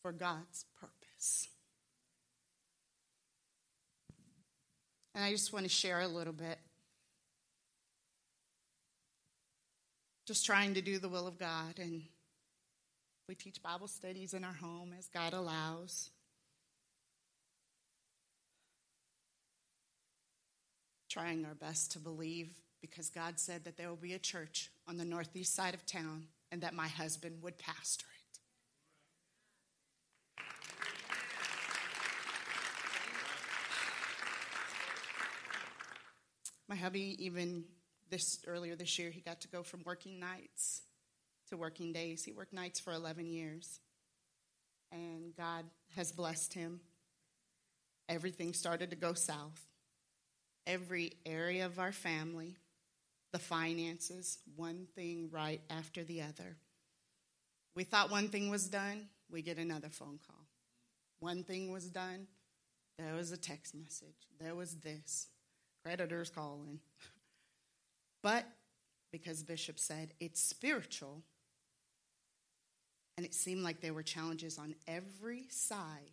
for 0.00 0.10
God's 0.10 0.64
purpose. 0.80 1.48
And 5.18 5.24
I 5.24 5.32
just 5.32 5.52
want 5.52 5.64
to 5.64 5.68
share 5.68 5.98
a 5.98 6.06
little 6.06 6.32
bit. 6.32 6.60
Just 10.28 10.46
trying 10.46 10.74
to 10.74 10.80
do 10.80 11.00
the 11.00 11.08
will 11.08 11.26
of 11.26 11.40
God. 11.40 11.80
And 11.80 12.02
we 13.28 13.34
teach 13.34 13.60
Bible 13.60 13.88
studies 13.88 14.32
in 14.32 14.44
our 14.44 14.52
home 14.52 14.94
as 14.96 15.08
God 15.08 15.32
allows. 15.32 16.10
trying 21.08 21.44
our 21.46 21.54
best 21.54 21.90
to 21.92 21.98
believe 21.98 22.50
because 22.80 23.08
God 23.10 23.40
said 23.40 23.64
that 23.64 23.76
there 23.76 23.88
will 23.88 23.96
be 23.96 24.12
a 24.12 24.18
church 24.20 24.70
on 24.86 24.98
the 24.98 25.04
northeast 25.04 25.52
side 25.52 25.74
of 25.74 25.84
town 25.84 26.26
and 26.52 26.60
that 26.60 26.74
my 26.74 26.86
husband 26.86 27.42
would 27.42 27.58
pastor 27.58 28.06
it. 28.14 28.17
My 36.68 36.76
hubby, 36.76 37.16
even 37.24 37.64
this 38.10 38.40
earlier 38.46 38.76
this 38.76 38.98
year, 38.98 39.10
he 39.10 39.20
got 39.20 39.40
to 39.42 39.48
go 39.48 39.62
from 39.62 39.82
working 39.84 40.20
nights 40.20 40.82
to 41.48 41.56
working 41.56 41.92
days. 41.92 42.24
He 42.24 42.32
worked 42.32 42.52
nights 42.52 42.78
for 42.80 42.92
11 42.92 43.26
years. 43.26 43.80
and 44.90 45.36
God 45.36 45.66
has 45.96 46.12
blessed 46.12 46.54
him. 46.54 46.80
Everything 48.08 48.54
started 48.54 48.90
to 48.90 48.96
go 48.96 49.12
south. 49.12 49.66
Every 50.66 51.12
area 51.26 51.66
of 51.66 51.78
our 51.78 51.92
family, 51.92 52.56
the 53.32 53.38
finances, 53.38 54.38
one 54.56 54.86
thing 54.94 55.28
right 55.30 55.60
after 55.68 56.04
the 56.04 56.22
other. 56.22 56.56
We 57.74 57.84
thought 57.84 58.10
one 58.10 58.28
thing 58.28 58.50
was 58.50 58.68
done, 58.68 59.08
we 59.30 59.42
get 59.42 59.58
another 59.58 59.88
phone 59.90 60.18
call. 60.26 60.46
One 61.20 61.44
thing 61.44 61.70
was 61.70 61.84
done, 61.84 62.28
there 62.98 63.14
was 63.14 63.30
a 63.30 63.36
text 63.36 63.74
message. 63.74 64.26
There 64.40 64.54
was 64.54 64.76
this. 64.76 65.28
Creditors 65.82 66.30
calling. 66.30 66.80
but 68.22 68.44
because 69.12 69.42
Bishop 69.42 69.78
said 69.78 70.12
it's 70.20 70.42
spiritual, 70.42 71.22
and 73.16 73.24
it 73.24 73.34
seemed 73.34 73.62
like 73.62 73.80
there 73.80 73.94
were 73.94 74.02
challenges 74.02 74.58
on 74.58 74.74
every 74.86 75.46
side. 75.50 76.12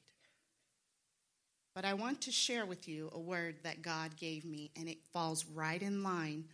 But 1.75 1.85
I 1.85 1.93
want 1.93 2.21
to 2.21 2.31
share 2.31 2.65
with 2.65 2.87
you 2.87 3.11
a 3.13 3.19
word 3.19 3.57
that 3.63 3.81
God 3.81 4.15
gave 4.15 4.45
me, 4.45 4.71
and 4.77 4.87
it 4.87 4.97
falls 5.11 5.45
right 5.45 5.81
in 5.81 6.03
line 6.03 6.45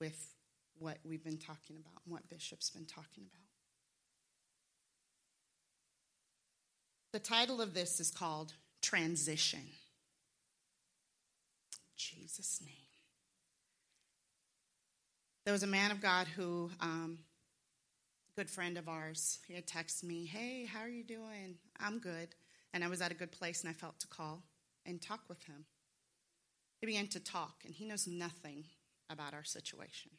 with 0.00 0.34
what 0.78 0.98
we've 1.04 1.24
been 1.24 1.36
talking 1.36 1.76
about 1.76 2.00
and 2.04 2.12
what 2.12 2.28
Bishop's 2.28 2.70
been 2.70 2.86
talking 2.86 3.24
about. 3.24 3.42
The 7.12 7.18
title 7.18 7.60
of 7.60 7.74
this 7.74 8.00
is 8.00 8.10
called 8.10 8.52
Transition. 8.80 9.66
Jesus' 11.98 12.60
name. 12.64 12.74
There 15.44 15.52
was 15.52 15.62
a 15.62 15.66
man 15.66 15.90
of 15.90 16.00
God 16.00 16.26
who 16.28 16.70
um, 16.80 17.18
good 18.36 18.48
friend 18.48 18.78
of 18.78 18.88
ours. 18.88 19.40
He 19.48 19.54
had 19.54 19.66
texted 19.66 20.04
me, 20.04 20.24
Hey, 20.24 20.64
how 20.64 20.80
are 20.80 20.88
you 20.88 21.02
doing? 21.02 21.56
I'm 21.80 21.98
good. 21.98 22.28
And 22.72 22.84
I 22.84 22.88
was 22.88 23.00
at 23.00 23.10
a 23.10 23.14
good 23.14 23.32
place 23.32 23.62
and 23.62 23.70
I 23.70 23.72
felt 23.72 23.98
to 24.00 24.06
call 24.06 24.44
and 24.86 25.02
talk 25.02 25.20
with 25.28 25.42
him. 25.44 25.64
He 26.80 26.86
began 26.86 27.08
to 27.08 27.20
talk, 27.20 27.62
and 27.64 27.74
he 27.74 27.84
knows 27.84 28.06
nothing 28.06 28.64
about 29.10 29.34
our 29.34 29.42
situation. 29.42 30.12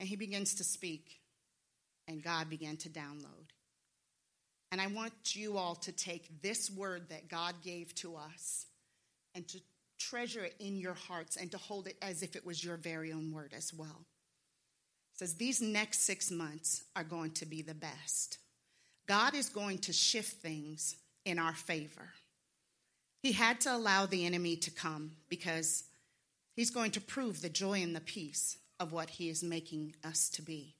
And 0.00 0.08
he 0.08 0.16
begins 0.16 0.54
to 0.56 0.64
speak, 0.64 1.20
and 2.08 2.24
God 2.24 2.50
began 2.50 2.76
to 2.78 2.88
download. 2.88 3.52
And 4.72 4.80
I 4.80 4.88
want 4.88 5.36
you 5.36 5.58
all 5.58 5.76
to 5.76 5.92
take 5.92 6.42
this 6.42 6.70
word 6.70 7.10
that 7.10 7.28
God 7.28 7.56
gave 7.62 7.94
to 7.96 8.16
us 8.16 8.66
and 9.34 9.46
to 9.48 9.60
treasure 10.08 10.44
it 10.44 10.54
in 10.58 10.76
your 10.76 10.94
hearts 10.94 11.36
and 11.36 11.50
to 11.50 11.58
hold 11.58 11.86
it 11.86 11.96
as 12.02 12.22
if 12.22 12.36
it 12.36 12.46
was 12.46 12.64
your 12.64 12.76
very 12.76 13.12
own 13.12 13.32
word 13.32 13.52
as 13.56 13.72
well 13.72 14.06
says 15.22 15.34
these 15.34 15.62
next 15.62 16.00
six 16.00 16.32
months 16.32 16.82
are 16.96 17.04
going 17.04 17.30
to 17.30 17.46
be 17.46 17.62
the 17.62 17.74
best. 17.74 18.38
God 19.06 19.36
is 19.36 19.48
going 19.48 19.78
to 19.78 19.92
shift 19.92 20.42
things 20.42 20.96
in 21.24 21.38
our 21.38 21.54
favor. 21.54 22.10
He 23.22 23.30
had 23.30 23.60
to 23.60 23.74
allow 23.74 24.06
the 24.06 24.26
enemy 24.26 24.56
to 24.56 24.70
come 24.72 25.12
because 25.28 25.84
he's 26.56 26.70
going 26.70 26.90
to 26.92 27.00
prove 27.00 27.40
the 27.40 27.48
joy 27.48 27.82
and 27.82 27.94
the 27.94 28.00
peace 28.00 28.58
of 28.80 28.92
what 28.92 29.10
he 29.10 29.28
is 29.28 29.44
making 29.44 29.94
us 30.02 30.28
to 30.30 30.42
be. 30.42 30.74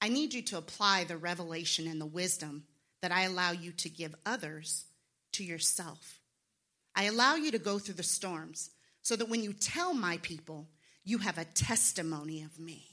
I 0.00 0.08
need 0.08 0.34
you 0.34 0.42
to 0.42 0.58
apply 0.58 1.02
the 1.02 1.16
revelation 1.16 1.88
and 1.88 2.00
the 2.00 2.06
wisdom 2.06 2.64
that 3.02 3.10
I 3.10 3.22
allow 3.22 3.50
you 3.50 3.72
to 3.72 3.88
give 3.88 4.14
others 4.24 4.84
to 5.32 5.42
yourself. 5.42 6.20
I 6.94 7.04
allow 7.04 7.34
you 7.34 7.50
to 7.50 7.58
go 7.58 7.78
through 7.78 7.94
the 7.94 8.02
storms 8.02 8.70
so 9.02 9.16
that 9.16 9.28
when 9.28 9.42
you 9.42 9.52
tell 9.52 9.94
my 9.94 10.18
people, 10.18 10.68
you 11.04 11.18
have 11.18 11.38
a 11.38 11.44
testimony 11.44 12.42
of 12.42 12.58
me. 12.58 12.86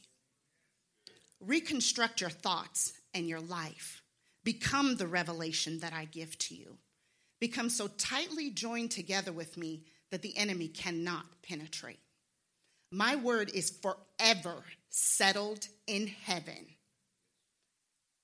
Reconstruct 1.39 2.21
your 2.21 2.29
thoughts 2.29 2.93
and 3.13 3.27
your 3.27 3.39
life. 3.39 4.01
Become 4.43 4.95
the 4.97 5.07
revelation 5.07 5.79
that 5.79 5.93
I 5.93 6.05
give 6.05 6.37
to 6.39 6.55
you. 6.55 6.77
Become 7.39 7.69
so 7.69 7.87
tightly 7.87 8.49
joined 8.49 8.91
together 8.91 9.31
with 9.31 9.57
me 9.57 9.85
that 10.11 10.21
the 10.21 10.37
enemy 10.37 10.67
cannot 10.67 11.25
penetrate. 11.41 11.99
My 12.91 13.15
word 13.15 13.49
is 13.53 13.69
forever 13.69 14.63
settled 14.89 15.67
in 15.87 16.07
heaven. 16.07 16.67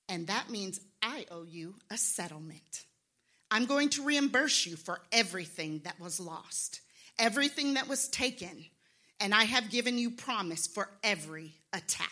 And 0.10 0.28
that 0.28 0.50
means 0.50 0.82
I 1.02 1.26
owe 1.32 1.46
you 1.46 1.76
a 1.90 1.98
settlement. 1.98 2.86
I'm 3.50 3.66
going 3.66 3.90
to 3.90 4.04
reimburse 4.04 4.66
you 4.66 4.76
for 4.76 5.00
everything 5.12 5.82
that 5.84 6.00
was 6.00 6.20
lost, 6.20 6.82
everything 7.18 7.76
that 7.76 7.88
was 7.88 8.10
taken, 8.10 8.66
and 9.20 9.34
I 9.34 9.46
have 9.46 9.70
given 9.70 9.98
you 9.98 10.12
promise 10.12 10.68
for 10.68 10.90
every 11.04 11.54
attack 11.74 12.12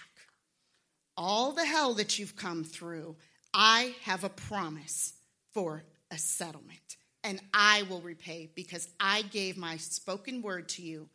all 1.17 1.51
the 1.51 1.65
hell 1.65 1.93
that 1.95 2.19
you've 2.19 2.35
come 2.35 2.63
through, 2.63 3.15
I 3.53 3.95
have 4.03 4.23
a 4.23 4.29
promise 4.29 5.13
for 5.53 5.83
a 6.11 6.17
settlement. 6.17 6.97
And 7.23 7.41
I 7.53 7.83
will 7.83 8.01
repay 8.01 8.49
because 8.53 8.87
I 8.99 9.23
gave 9.23 9.57
my 9.57 9.77
spoken 9.77 10.41
word 10.41 10.69
to 10.69 10.81
you 10.81 11.09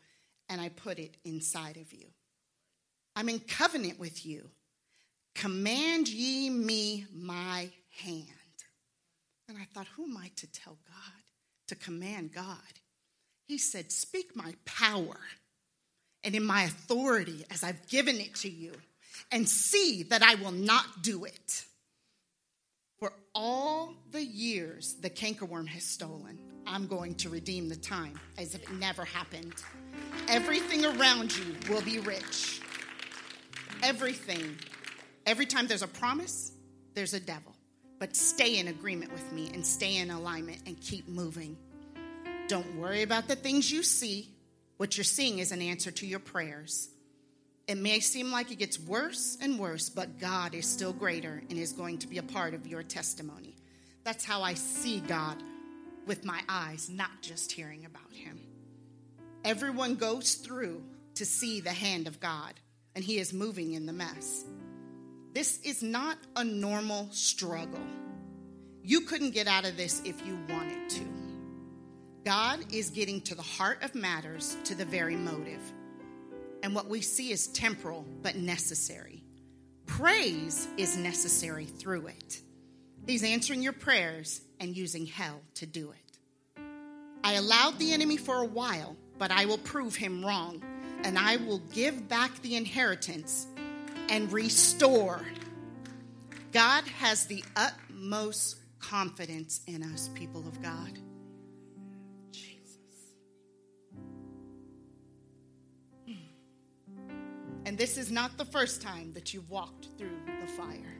and 0.48 0.60
I 0.60 0.70
put 0.70 0.98
it 0.98 1.16
inside 1.24 1.76
of 1.76 1.92
you. 1.92 2.06
I'm 3.14 3.28
in 3.28 3.40
covenant 3.40 3.98
with 4.00 4.26
you. 4.26 4.50
Command 5.34 6.08
ye 6.08 6.50
me 6.50 7.06
my 7.14 7.70
hand. 8.02 8.26
And 9.50 9.58
I 9.58 9.64
thought, 9.74 9.88
who 9.96 10.04
am 10.04 10.16
I 10.16 10.30
to 10.36 10.46
tell 10.52 10.78
God, 10.86 11.22
to 11.66 11.74
command 11.74 12.32
God? 12.32 12.56
He 13.48 13.58
said, 13.58 13.90
Speak 13.90 14.36
my 14.36 14.54
power 14.64 15.18
and 16.22 16.36
in 16.36 16.44
my 16.44 16.62
authority 16.62 17.44
as 17.50 17.64
I've 17.64 17.88
given 17.88 18.20
it 18.20 18.36
to 18.36 18.48
you 18.48 18.72
and 19.32 19.48
see 19.48 20.04
that 20.04 20.22
I 20.22 20.36
will 20.36 20.52
not 20.52 21.02
do 21.02 21.24
it. 21.24 21.64
For 23.00 23.12
all 23.34 23.94
the 24.12 24.24
years 24.24 24.94
the 25.00 25.10
cankerworm 25.10 25.66
has 25.66 25.82
stolen, 25.82 26.38
I'm 26.64 26.86
going 26.86 27.16
to 27.16 27.28
redeem 27.28 27.68
the 27.68 27.74
time 27.74 28.20
as 28.38 28.54
if 28.54 28.62
it 28.62 28.72
never 28.74 29.04
happened. 29.04 29.54
Everything 30.28 30.84
around 30.84 31.36
you 31.36 31.56
will 31.68 31.82
be 31.82 31.98
rich. 31.98 32.60
Everything. 33.82 34.56
Every 35.26 35.46
time 35.46 35.66
there's 35.66 35.82
a 35.82 35.88
promise, 35.88 36.52
there's 36.94 37.14
a 37.14 37.20
devil. 37.20 37.56
But 38.00 38.16
stay 38.16 38.58
in 38.58 38.66
agreement 38.66 39.12
with 39.12 39.30
me 39.30 39.50
and 39.54 39.64
stay 39.64 39.98
in 39.98 40.10
alignment 40.10 40.62
and 40.66 40.80
keep 40.80 41.06
moving. 41.06 41.56
Don't 42.48 42.74
worry 42.76 43.02
about 43.02 43.28
the 43.28 43.36
things 43.36 43.70
you 43.70 43.84
see. 43.84 44.28
What 44.78 44.96
you're 44.96 45.04
seeing 45.04 45.38
is 45.38 45.52
an 45.52 45.62
answer 45.62 45.92
to 45.92 46.06
your 46.06 46.18
prayers. 46.18 46.88
It 47.68 47.76
may 47.76 48.00
seem 48.00 48.32
like 48.32 48.50
it 48.50 48.58
gets 48.58 48.80
worse 48.80 49.38
and 49.40 49.58
worse, 49.58 49.90
but 49.90 50.18
God 50.18 50.54
is 50.54 50.66
still 50.66 50.92
greater 50.94 51.42
and 51.48 51.58
is 51.58 51.72
going 51.72 51.98
to 51.98 52.08
be 52.08 52.18
a 52.18 52.22
part 52.22 52.54
of 52.54 52.66
your 52.66 52.82
testimony. 52.82 53.54
That's 54.02 54.24
how 54.24 54.42
I 54.42 54.54
see 54.54 55.00
God 55.00 55.36
with 56.06 56.24
my 56.24 56.40
eyes, 56.48 56.90
not 56.90 57.20
just 57.20 57.52
hearing 57.52 57.84
about 57.84 58.10
Him. 58.10 58.40
Everyone 59.44 59.94
goes 59.94 60.34
through 60.34 60.82
to 61.16 61.26
see 61.26 61.60
the 61.60 61.70
hand 61.70 62.08
of 62.08 62.18
God, 62.18 62.54
and 62.96 63.04
He 63.04 63.18
is 63.18 63.32
moving 63.32 63.74
in 63.74 63.86
the 63.86 63.92
mess. 63.92 64.44
This 65.32 65.60
is 65.62 65.82
not 65.82 66.18
a 66.36 66.44
normal 66.44 67.08
struggle. 67.12 67.82
You 68.82 69.02
couldn't 69.02 69.30
get 69.30 69.46
out 69.46 69.66
of 69.66 69.76
this 69.76 70.02
if 70.04 70.24
you 70.26 70.38
wanted 70.48 70.90
to. 70.90 71.04
God 72.24 72.60
is 72.72 72.90
getting 72.90 73.20
to 73.22 73.34
the 73.34 73.42
heart 73.42 73.82
of 73.82 73.94
matters, 73.94 74.56
to 74.64 74.74
the 74.74 74.84
very 74.84 75.16
motive 75.16 75.60
and 76.62 76.74
what 76.74 76.88
we 76.88 77.00
see 77.00 77.32
is 77.32 77.46
temporal 77.48 78.04
but 78.22 78.36
necessary. 78.36 79.22
Praise 79.86 80.68
is 80.76 80.96
necessary 80.96 81.64
through 81.64 82.08
it. 82.08 82.40
He's 83.06 83.24
answering 83.24 83.62
your 83.62 83.72
prayers 83.72 84.40
and 84.60 84.76
using 84.76 85.06
hell 85.06 85.40
to 85.54 85.66
do 85.66 85.90
it. 85.90 86.62
I 87.24 87.34
allowed 87.34 87.78
the 87.78 87.92
enemy 87.92 88.16
for 88.16 88.36
a 88.36 88.46
while, 88.46 88.96
but 89.18 89.30
I 89.30 89.46
will 89.46 89.58
prove 89.58 89.96
him 89.96 90.24
wrong, 90.24 90.62
and 91.04 91.18
I 91.18 91.36
will 91.36 91.58
give 91.72 92.08
back 92.08 92.40
the 92.42 92.56
inheritance 92.56 93.46
and 94.10 94.30
restore. 94.32 95.22
God 96.52 96.84
has 96.98 97.26
the 97.26 97.44
utmost 97.56 98.56
confidence 98.80 99.60
in 99.66 99.82
us, 99.82 100.10
people 100.14 100.46
of 100.46 100.60
God. 100.60 100.98
Jesus. 102.32 102.58
And 107.64 107.78
this 107.78 107.96
is 107.96 108.10
not 108.10 108.36
the 108.36 108.44
first 108.44 108.82
time 108.82 109.12
that 109.12 109.32
you've 109.32 109.48
walked 109.48 109.88
through 109.96 110.18
the 110.40 110.46
fire. 110.48 110.96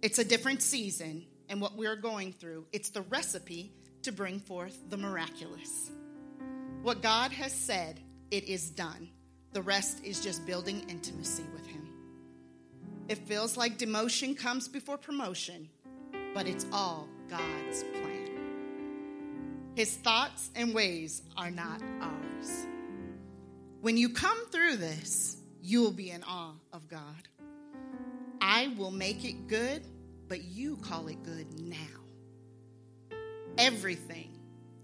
It's 0.00 0.18
a 0.18 0.24
different 0.24 0.62
season, 0.62 1.26
and 1.50 1.60
what 1.60 1.76
we're 1.76 1.96
going 1.96 2.32
through, 2.32 2.66
it's 2.72 2.88
the 2.88 3.02
recipe 3.02 3.74
to 4.04 4.12
bring 4.12 4.40
forth 4.40 4.78
the 4.88 4.96
miraculous. 4.96 5.90
What 6.82 7.02
God 7.02 7.32
has 7.32 7.52
said, 7.52 8.00
it 8.30 8.44
is 8.44 8.70
done. 8.70 9.10
The 9.52 9.60
rest 9.60 10.02
is 10.02 10.20
just 10.20 10.46
building 10.46 10.88
intimacy 10.88 11.44
with 11.52 11.66
Him. 11.66 11.79
It 13.10 13.18
feels 13.18 13.58
like 13.58 13.76
demotion 13.76 14.34
comes 14.34 14.68
before 14.68 14.96
promotion, 14.96 15.68
but 16.32 16.46
it's 16.46 16.64
all 16.72 17.06
God's 17.28 17.82
plan. 18.00 18.30
His 19.74 19.96
thoughts 19.96 20.48
and 20.56 20.74
ways 20.74 21.20
are 21.36 21.50
not 21.50 21.82
ours. 22.00 22.66
When 23.82 23.98
you 23.98 24.08
come 24.08 24.46
through 24.50 24.76
this, 24.76 25.36
you 25.60 25.82
will 25.82 25.92
be 25.92 26.10
in 26.10 26.22
awe 26.22 26.54
of 26.72 26.88
God. 26.88 27.28
I 28.40 28.72
will 28.78 28.90
make 28.90 29.26
it 29.26 29.46
good 29.46 29.84
but 30.30 30.44
you 30.44 30.76
call 30.76 31.08
it 31.08 31.20
good 31.24 31.60
now. 31.60 31.76
Everything. 33.58 34.30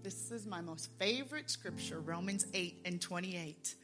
This 0.03 0.29
is 0.29 0.45
my 0.45 0.59
most 0.59 0.89
favorite 0.99 1.49
scripture, 1.49 2.01
Romans 2.01 2.45
8 2.53 2.81
and 2.83 2.99
28. 2.99 3.75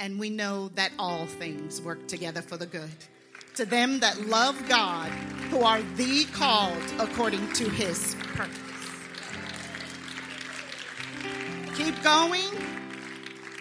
And 0.00 0.18
we 0.18 0.30
know 0.30 0.68
that 0.74 0.90
all 0.98 1.26
things 1.26 1.80
work 1.80 2.08
together 2.08 2.42
for 2.42 2.56
the 2.56 2.66
good. 2.66 2.90
To 3.56 3.64
them 3.64 4.00
that 4.00 4.28
love 4.28 4.68
God, 4.68 5.10
who 5.50 5.60
are 5.62 5.82
the 5.96 6.24
called 6.32 6.82
according 6.98 7.52
to 7.52 7.68
his 7.68 8.16
purpose. 8.34 8.58
Keep 11.76 12.02
going 12.02 12.50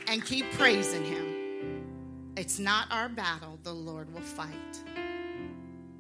and 0.08 0.24
keep 0.26 0.50
praising 0.54 1.04
him. 1.04 2.34
It's 2.38 2.60
not 2.60 2.88
our 2.92 3.10
battle, 3.10 3.60
the 3.64 3.74
Lord 3.74 4.14
will 4.14 4.22
fight. 4.22 4.50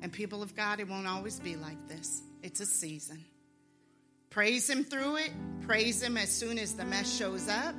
And 0.01 0.11
people 0.11 0.41
of 0.41 0.55
God, 0.55 0.79
it 0.79 0.87
won't 0.87 1.07
always 1.07 1.39
be 1.39 1.55
like 1.55 1.87
this. 1.87 2.21
It's 2.41 2.59
a 2.59 2.65
season. 2.65 3.23
Praise 4.29 4.69
Him 4.69 4.83
through 4.83 5.17
it. 5.17 5.31
Praise 5.61 6.01
Him 6.01 6.17
as 6.17 6.31
soon 6.31 6.57
as 6.57 6.73
the 6.73 6.85
mess 6.85 7.15
shows 7.15 7.47
up. 7.47 7.75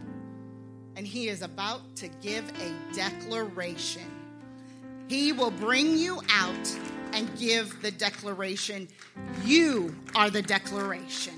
And 0.97 1.07
He 1.07 1.29
is 1.29 1.43
about 1.43 1.97
to 1.97 2.09
give 2.09 2.49
a 2.61 2.95
declaration. 2.95 4.22
He 5.13 5.31
will 5.31 5.51
bring 5.51 5.99
you 5.99 6.23
out 6.31 6.79
and 7.13 7.29
give 7.39 7.83
the 7.83 7.91
declaration. 7.91 8.89
You 9.45 9.95
are 10.15 10.31
the 10.31 10.41
declaration. 10.41 11.35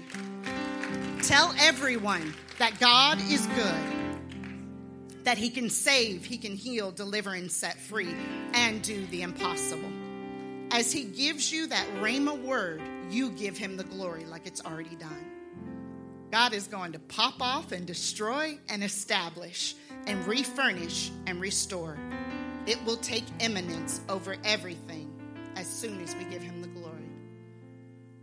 Tell 1.22 1.52
everyone 1.58 2.36
that 2.58 2.78
God 2.78 3.20
is 3.22 3.44
good, 3.48 5.24
that 5.24 5.38
He 5.38 5.50
can 5.50 5.68
save, 5.68 6.24
He 6.24 6.38
can 6.38 6.54
heal, 6.54 6.92
deliver, 6.92 7.34
and 7.34 7.50
set 7.50 7.76
free, 7.76 8.14
and 8.52 8.80
do 8.80 9.06
the 9.06 9.22
impossible. 9.22 9.90
As 10.70 10.92
He 10.92 11.02
gives 11.02 11.52
you 11.52 11.66
that 11.66 11.88
Rhema 11.96 12.40
word, 12.44 12.80
you 13.10 13.30
give 13.30 13.58
Him 13.58 13.76
the 13.76 13.82
glory 13.82 14.24
like 14.24 14.46
it's 14.46 14.64
already 14.64 14.94
done. 14.94 15.32
God 16.30 16.54
is 16.54 16.68
going 16.68 16.92
to 16.92 17.00
pop 17.00 17.42
off 17.42 17.72
and 17.72 17.84
destroy 17.84 18.56
and 18.68 18.84
establish 18.84 19.74
and 20.06 20.24
refurnish 20.28 21.10
and 21.26 21.40
restore. 21.40 21.98
It 22.66 22.82
will 22.84 22.96
take 22.96 23.24
eminence 23.40 24.00
over 24.08 24.36
everything 24.42 25.10
as 25.56 25.66
soon 25.66 26.00
as 26.00 26.16
we 26.16 26.24
give 26.24 26.42
Him 26.42 26.62
the 26.62 26.68
glory. 26.68 26.94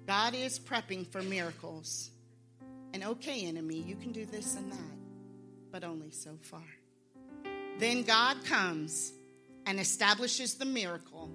God 0.08 0.34
is 0.34 0.60
prepping 0.60 1.06
for 1.08 1.22
miracles. 1.22 2.10
And 2.94 3.04
okay, 3.04 3.46
enemy, 3.46 3.78
you 3.78 3.96
can 3.96 4.12
do 4.12 4.26
this 4.26 4.56
and 4.56 4.72
that, 4.72 4.98
but 5.72 5.84
only 5.84 6.12
so 6.12 6.32
far. 6.42 6.64
Then 7.78 8.04
God 8.04 8.44
comes 8.44 9.14
and 9.66 9.80
establishes 9.80 10.56
the 10.56 10.66
miracle 10.66 11.32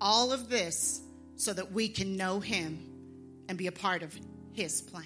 all 0.00 0.32
of 0.32 0.48
this 0.48 1.00
so 1.36 1.52
that 1.52 1.72
we 1.72 1.88
can 1.88 2.16
know 2.16 2.40
Him 2.40 2.88
and 3.48 3.56
be 3.56 3.68
a 3.68 3.72
part 3.72 4.02
of 4.02 4.14
His 4.52 4.80
plan. 4.80 5.04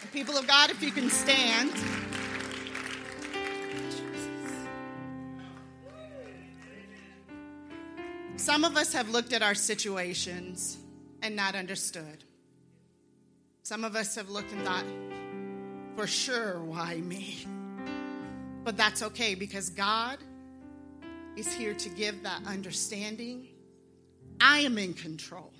And 0.00 0.12
people 0.12 0.36
of 0.36 0.46
God, 0.46 0.70
if 0.70 0.80
you 0.82 0.92
can 0.92 1.10
stand. 1.10 1.72
Some 8.46 8.62
of 8.62 8.76
us 8.76 8.92
have 8.92 9.08
looked 9.08 9.32
at 9.32 9.42
our 9.42 9.56
situations 9.56 10.78
and 11.20 11.34
not 11.34 11.56
understood. 11.56 12.22
Some 13.64 13.82
of 13.82 13.96
us 13.96 14.14
have 14.14 14.30
looked 14.30 14.52
and 14.52 14.64
thought, 14.64 14.84
for 15.96 16.06
sure, 16.06 16.62
why 16.62 16.94
me? 16.98 17.44
But 18.62 18.76
that's 18.76 19.02
okay 19.02 19.34
because 19.34 19.70
God 19.70 20.18
is 21.36 21.52
here 21.52 21.74
to 21.74 21.88
give 21.88 22.22
that 22.22 22.46
understanding. 22.46 23.48
I 24.40 24.60
am 24.60 24.78
in 24.78 24.94
control. 24.94 25.52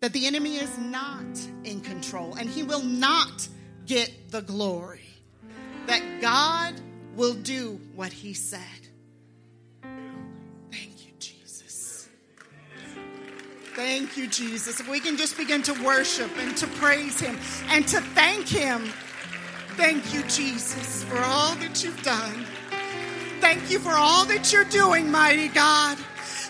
That 0.00 0.12
the 0.12 0.26
enemy 0.26 0.56
is 0.56 0.76
not 0.76 1.24
in 1.64 1.80
control 1.80 2.34
and 2.34 2.50
he 2.50 2.64
will 2.64 2.82
not 2.82 3.48
get 3.86 4.30
the 4.30 4.42
glory. 4.42 5.08
That 5.86 6.20
God 6.20 6.74
will 7.16 7.32
do 7.32 7.80
what 7.94 8.12
he 8.12 8.34
said. 8.34 8.83
Thank 13.74 14.16
you, 14.16 14.28
Jesus. 14.28 14.78
If 14.78 14.88
we 14.88 15.00
can 15.00 15.16
just 15.16 15.36
begin 15.36 15.60
to 15.64 15.72
worship 15.82 16.30
and 16.38 16.56
to 16.58 16.66
praise 16.78 17.18
him 17.18 17.36
and 17.70 17.84
to 17.88 18.00
thank 18.00 18.46
him. 18.46 18.84
Thank 19.76 20.14
you, 20.14 20.22
Jesus, 20.28 21.02
for 21.02 21.18
all 21.18 21.56
that 21.56 21.82
you've 21.82 22.00
done. 22.04 22.46
Thank 23.40 23.72
you 23.72 23.80
for 23.80 23.90
all 23.90 24.24
that 24.26 24.52
you're 24.52 24.62
doing, 24.64 25.10
mighty 25.10 25.48
God. 25.48 25.98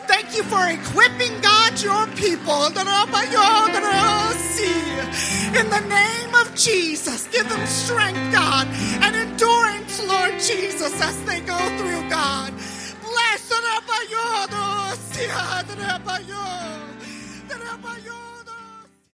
Thank 0.06 0.36
you 0.36 0.42
for 0.42 0.68
equipping 0.68 1.40
God 1.40 1.80
your 1.80 2.06
people. 2.08 2.66
In 2.66 2.74
the 5.70 5.80
name 5.88 6.34
of 6.34 6.54
Jesus, 6.54 7.26
give 7.28 7.48
them 7.48 7.66
strength, 7.66 8.32
God, 8.32 8.68
and 9.00 9.16
endurance, 9.16 10.06
Lord 10.06 10.32
Jesus, 10.32 11.00
as 11.00 11.24
they 11.24 11.40
go 11.40 11.56
through, 11.78 12.06
God. 12.10 12.52
Bless 13.00 13.44